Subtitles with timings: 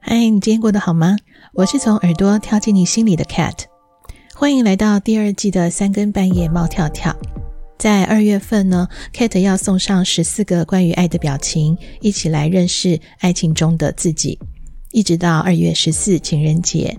[0.00, 1.18] 嗨，你今天过得好吗？
[1.52, 3.64] 我是从耳朵跳进你心里的 Cat，
[4.34, 7.14] 欢迎来到第二季的三更半夜猫跳跳。
[7.78, 14.38] 在二月份呢，Cat 要送上十四个关于爱的表情，一起来认识爱情中的自己，
[14.92, 16.96] 一直到二月十四情人节。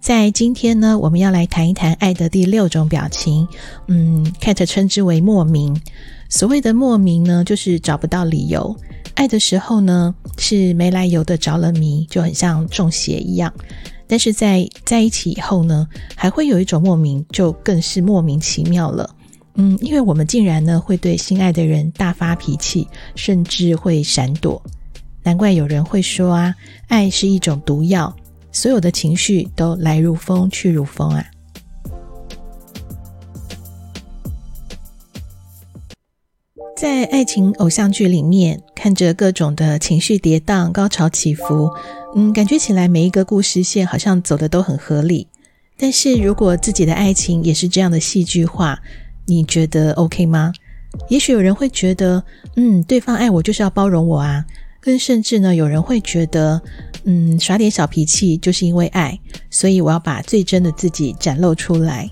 [0.00, 3.46] 在今天呢，我们要来谈一谈爱的第六种表情，
[3.86, 5.80] 嗯，Cat 称之为莫名。
[6.28, 8.74] 所谓的莫名呢，就是找不到理由。
[9.14, 13.52] 爱的时候呢，是没来由的着了迷，就很像中邪一样。
[14.06, 19.08] 但是在在一起以后呢，还会有一种莫名，就更是莫名其妙了。
[19.54, 24.62] 嗯，因为我们竟然呢，会对心爱的人大发脾气，甚至会闪躲。
[25.22, 26.54] 难怪有人会说啊，
[26.88, 28.14] 爱是一种毒药，
[28.52, 31.24] 所有的情绪都来如风，去如风啊。
[36.76, 41.70] 在爱情偶像剧里面，看着各种的情绪跌宕、高潮起伏，
[42.14, 45.26] 嗯，感觉起来每一个故事线好像走的都很合理。
[45.78, 48.78] 但是如果自己的爱情也是这样的戏剧化，
[49.24, 50.52] 你觉得 OK 吗？
[51.08, 52.22] 也许有人会觉得，
[52.56, 54.44] 嗯，对方爱我就是要包容我啊。
[54.78, 56.60] 更甚至呢，有人会觉得，
[57.04, 59.18] 嗯，耍点小脾气就是因为爱，
[59.50, 62.08] 所以我要把最真的自己展露出来。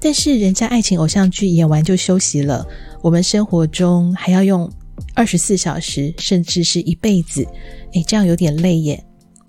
[0.00, 2.66] 但是人家爱情偶像剧演完就休息了。
[3.02, 4.70] 我们生活中还要用
[5.14, 7.46] 二十四小时，甚至是一辈子，
[7.92, 9.04] 诶，这样有点累耶。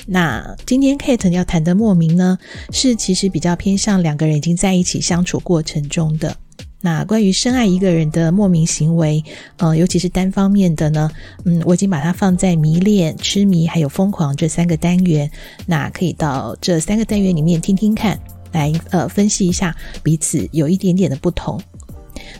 [0.07, 2.37] 那今天 Kate 要谈的莫名呢，
[2.71, 6.35] 是其实比较偏向两个人已经在一起相处过程中的。
[6.83, 9.23] 那关于深爱一个人的莫名行为，
[9.57, 11.11] 呃，尤其是单方面的呢，
[11.45, 15.29] 嗯，我已经把它放在迷恋、痴迷还有疯狂这三个单元。
[15.67, 18.19] 那可以到这三个单元里面听听看，
[18.51, 21.59] 来呃分析一下彼此有一点点的不同。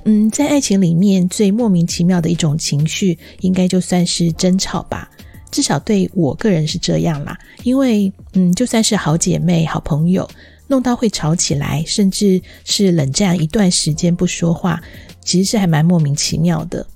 [0.04, 5.10] 嗯，在爱情里面最莫名其妙的一种情绪，应该就算是争吵吧。
[5.52, 7.38] 至少对我个人是这样啦。
[7.64, 10.28] 因为，嗯，就算是好姐妹、好朋友，
[10.68, 14.82] 弄到会吵起来，甚至是冷战一段时间不说话，
[15.24, 16.88] 其实是还蛮莫名其妙的。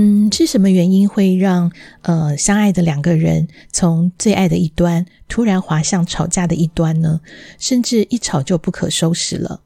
[0.00, 1.72] 嗯，是什么原因会让
[2.02, 7.20] 呃相爱的两个人从最爱的一端突然滑向吵架的一端呢？
[7.58, 9.60] 甚至一吵就不可收拾了。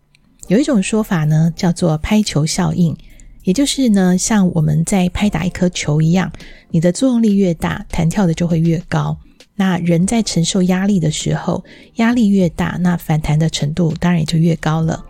[0.48, 2.96] 有一种说法呢，叫做拍球效应，
[3.44, 6.32] 也就是呢，像我们在拍打一颗球一样，
[6.70, 9.18] 你的作用力越大，弹跳的就会越高。
[9.56, 11.62] 那人在承受压力的时候，
[11.96, 15.04] 压力越大，那反弹的程度当然也就越高了。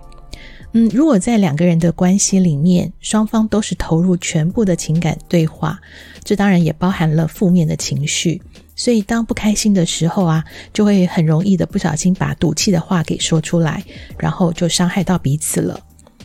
[0.74, 5.78] 嗯，如果在两个人的关系里面，双方都是投入全部的情感对话，
[6.24, 8.40] 这当然也包含了负面的情绪。
[8.74, 13.84] 所以，当不开心的时候啊，就会很容易的不小心把赌气的话给说出来，
[14.18, 15.78] 然后就伤害到彼此了。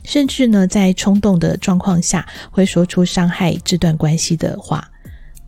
[0.05, 4.89] 甚至呢，在冲动的状况下，会说出伤害这段关系的话。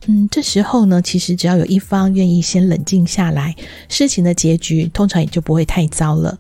[0.08, 3.56] 嗯，这时候呢，其实只要有一方愿意先冷静下来，
[3.88, 6.38] 事情的结局通常也就不会太糟了。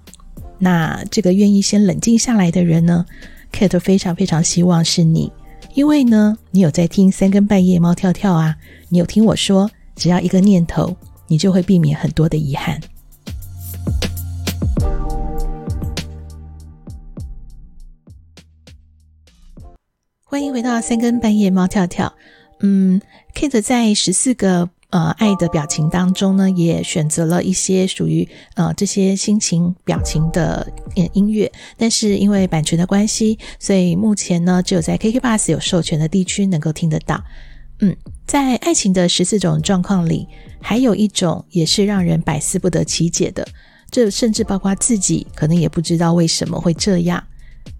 [0.59, 3.05] 那这个愿意先冷静下来的人呢
[3.51, 5.31] ，Kate 非常非常希望是你，
[5.73, 8.57] 因为呢，你有在听三更半夜猫跳跳啊，
[8.89, 9.71] 你有听我说。
[9.95, 10.95] 只要一个念头，
[11.27, 12.79] 你就会避免很多的遗憾。
[20.23, 22.13] 欢迎回到三更半夜猫跳跳。
[22.61, 23.01] 嗯
[23.35, 30.71] ，Kate 在十四个呃爱的表情当中呢，也选择了一些属于呃这些心情表情的
[31.13, 37.23] 音乐，但是因为版权的关系，所以目前呢只有在 KKBOX 有授权的地区能够听得到。
[37.81, 37.95] 嗯，
[38.25, 40.27] 在爱情的十四种状况里，
[40.59, 43.47] 还有一种也是让人百思不得其解的，
[43.89, 47.23] 这甚至包括自己可能也不知道为什么会这样。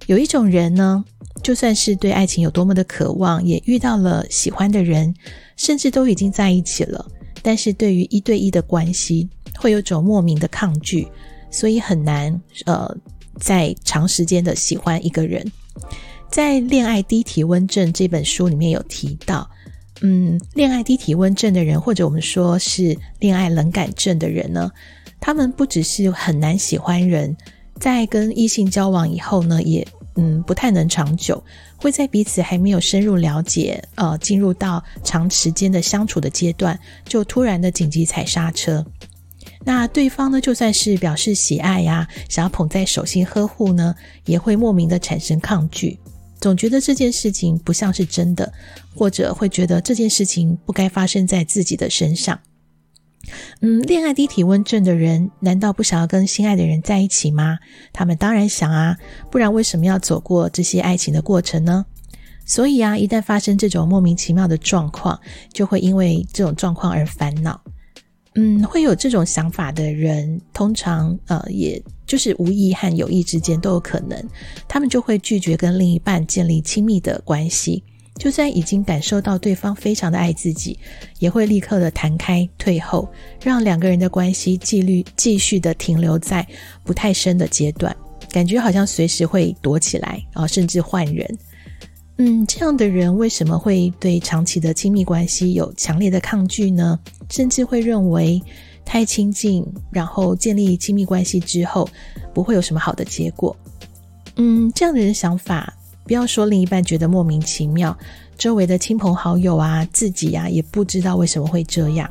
[0.09, 1.05] 有一种人呢，
[1.43, 5.13] 就算是对爱情有多么的渴望，也遇到了喜欢的人，
[5.55, 7.05] 甚至都已经在一起了，
[7.43, 11.07] 但是对于一对一的关系，会有种莫名的抗拒，
[11.51, 12.91] 所以很难呃，
[13.39, 15.45] 在长时间的喜欢一个人。
[16.31, 19.47] 在《恋爱低体温症》这本书里面有提到。
[20.01, 24.71] 嗯，恋爱低体温症的人，或者我们说是恋爱冷感症的人呢，
[25.19, 27.37] 他们不只是很难喜欢人，
[27.79, 29.85] 在跟异性交往以后呢，也
[30.15, 31.43] 嗯不太能长久，
[31.77, 38.85] 会在彼此还没有深入了解，呃，进入到长时间的相处的阶段，就突然的紧急踩刹车。
[39.63, 43.93] 那对方呢，就算是表示喜爱呀，想要捧在手心呵护呢，
[44.25, 45.99] 也会莫名的产生抗拒。
[46.39, 48.51] 总觉得这件事情不像是真的，
[48.95, 52.39] 或者会觉得这件事情不该发生在自己的身上。
[53.61, 57.57] 嗯，恋爱低体温症的人难道不想要跟心爱的人在一起吗？
[57.91, 58.97] 他们当然想啊，
[59.29, 61.85] 不然为什么要走过这些爱情的过程呢？
[62.45, 65.19] 所以啊，一旦发生这种莫名其妙的状况，
[65.53, 67.61] 就会因为这种状况而烦恼。
[68.35, 74.23] 嗯，会有这种想法的人，通常呃，也就是无意和有意之间都有可能，
[74.67, 77.83] 他们就会拒绝跟另一半建立亲密的关系。
[78.19, 80.77] 就算已经感受到对方非常的爱自己，
[81.19, 83.09] 也会立刻的弹开退后，
[83.41, 86.45] 让两个人的关系继续继续的停留在
[86.83, 87.95] 不太深的阶段，
[88.29, 91.37] 感觉好像随时会躲起来啊，甚至换人。
[92.17, 96.99] 嗯，这样的人为什么会对长期的亲密关系有强烈的抗拒呢？
[97.29, 98.41] 甚至会认为
[98.83, 101.87] 太亲近，然后建立亲密关系之后
[102.33, 103.55] 不会有什么好的结果。
[104.35, 105.73] 嗯，这样的人想法。
[106.09, 107.95] 不要说另一半觉得莫名其妙，
[108.35, 112.09] 周围的亲朋好友啊，自己啊，也不知道为什么会这样。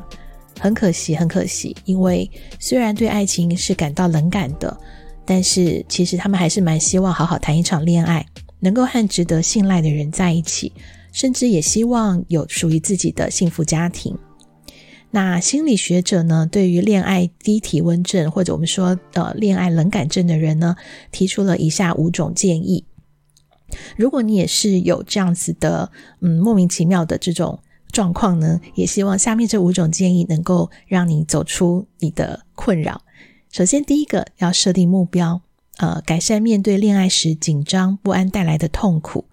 [0.57, 4.79] 很可惜，很可惜，因为虽然对爱情是感到冷感的，
[5.25, 8.25] 但是其实他们还是蛮希望好好谈一场恋爱，
[8.61, 10.71] 能够和值得信赖的人在一起，
[11.11, 14.17] 甚至也希望有属于自己的幸福家庭。
[15.11, 20.77] 那心理学者呢，对于恋爱低体温症或者我们说呃恋爱冷感症的人呢，
[21.11, 22.85] 提出了以下五种建议。
[23.97, 27.59] 如果你也是有这样子的，嗯，莫名其妙的这种
[27.91, 33.01] 状况呢，也希望下面这五种建议能够让你走出你的困扰。
[33.51, 35.41] 首先，第一个要设定目标，
[35.77, 39.25] 呃，改善面对恋爱时紧张不安带来的痛苦。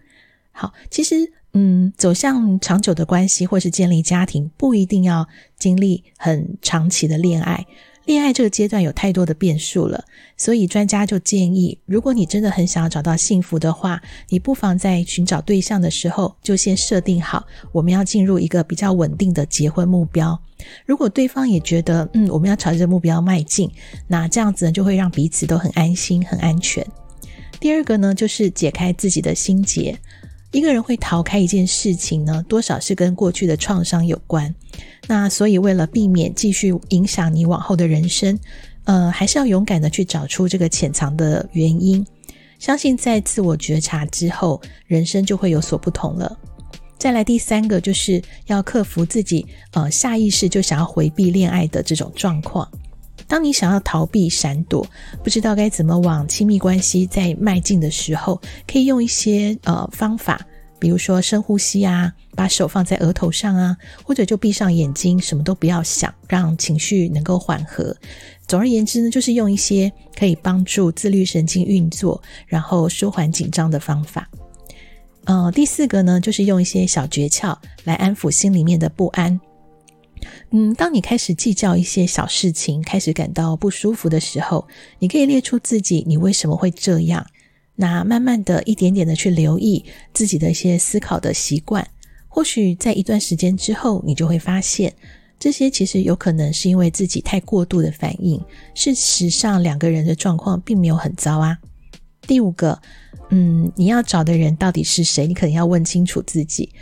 [0.52, 5.28] 好，其实，嗯，走向长久的关系或是建立家庭，不一定要
[5.58, 7.66] 经历很长期的恋爱。
[8.06, 10.02] 恋爱这个阶段有太多的变数了，
[10.36, 20.40] 所以专家就建议，如果你真的很想要找到幸福的话，你不妨在寻找对象的时候就先设定好，我们要进入一个比较稳定的结婚目标。
[20.86, 23.68] 如果对方也觉得，嗯，我们要朝着目标迈进，
[24.06, 26.86] 那这样子呢，就会让彼此都很安心、很安全。
[27.58, 29.98] 第二个呢，就是解开自己的心结。
[30.56, 34.54] 一个人会逃开一件事情呢，多少是跟过去的创伤有关。
[35.06, 38.38] 那所以为了避免继续影响你往后的人生，
[38.84, 42.02] 呃，还是要勇敢的去找出这个潜藏的原因。
[42.58, 46.38] 相信在自我觉察之后，人生就会有所不同了。
[46.96, 52.66] 再来第三个，就是要克服自己呃下意识就想要回避恋爱的这种状况。
[53.28, 54.86] 当你想要逃避、闪躲，
[55.22, 60.40] 不知道该怎么往亲密关系再迈进的时候，可以用一些呃方法，
[60.78, 67.96] 比如说深呼吸啊，把手放在额头上啊，或者就闭上眼睛，什么都不要想，让情绪能够缓和。
[68.46, 74.28] 总而言之呢，就是用一些可以帮助自律神经运作，然后舒缓紧张的方法。
[75.24, 79.40] 呃，第四个呢，就是用一些小诀窍来安抚心里面的不安。
[80.50, 84.66] 嗯，当你开始计较一些小事情，开始感到不舒服的时候，
[84.98, 87.26] 你可以列出自己你为什么会这样。
[87.74, 89.84] 那慢慢的一点点的去留意
[90.14, 91.86] 自己的一些思考的习惯，
[92.28, 94.94] 或许在一段时间之后，你就会发现
[95.38, 98.42] 这些其实有可能是因为自己太过度的反应。
[98.74, 101.58] 事实上，两个人的状况并没有很糟啊。
[102.22, 102.80] 第五个，
[103.28, 105.26] 嗯，你要找的人到底是谁？
[105.26, 106.72] 你可能要问清楚自己。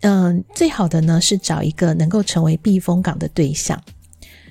[0.00, 3.82] 嗯，最好的呢是找一个能够成为避风港的对象。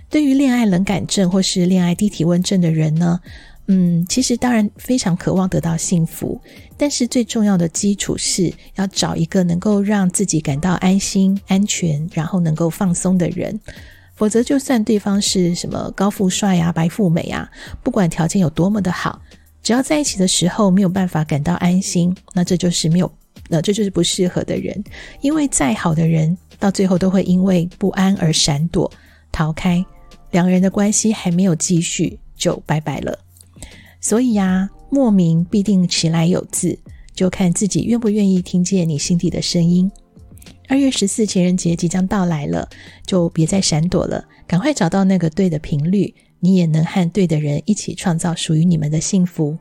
[0.09, 3.19] 对于恋爱冷感症或是恋爱低体温症的人呢，
[3.67, 6.39] 嗯，其实当然非常渴望得到幸福，
[6.77, 13.59] 但是最重要的基础是要找一个能够让自己感到安心、安全，然后能够放松的人。
[14.15, 17.49] 否则，就算对方是什么高富帅啊、白富美啊，
[17.81, 19.21] 不管条件有多么的好，
[19.63, 23.11] 只要在一起的时候没有办法感到安心，那这就是没有。
[23.49, 24.81] 那这就是不适合的人，
[25.21, 28.89] 因为再好的人，到最后都会因为不安而闪躲、
[29.31, 29.83] 逃开，
[30.31, 33.19] 两个人的关系还没有继续就拜拜了。
[33.99, 36.77] 所以呀，莫名必定其来有自，
[37.13, 39.91] 就看自己愿不愿意听见你心底的声音。
[40.67, 42.69] 二月十四情人节即将到来了，
[43.05, 49.57] 就别再闪躲了，赶快找到那个对的频率，你也能和对的人一起创造属于你们的幸福。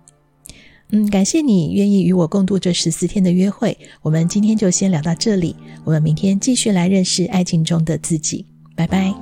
[0.91, 3.77] 嗯，感谢你愿意与我共度这十四天的约会。
[4.01, 5.55] 我们今天就先聊到这里，
[5.85, 8.47] 我们明天继续来认识爱情中的自己。
[8.75, 9.13] 拜拜。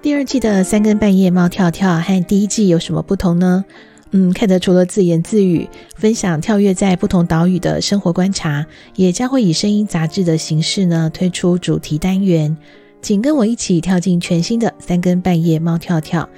[0.00, 3.64] 第二季的三更半夜猫跳跳和第一季有什么不同呢？
[4.12, 12.56] 嗯，Kate 除了自言自语分享跳跃在不同岛屿的生活观察，也将会以声音杂志的形式呢推出主题单元。
[13.02, 16.28] 请跟我一起跳进全新的三更半夜猫跳跳。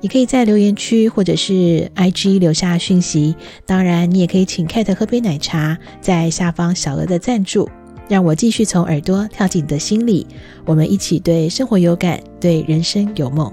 [0.00, 7.68] 你可以在留言区或者是 IG 留下讯息，当然你也可以请 Cat 喝杯奶茶，在下方小额的赞助，
[8.08, 10.26] 让我继续从耳朵跳进你的心里。
[10.64, 13.52] 我们一起对生活有感，对人生有梦。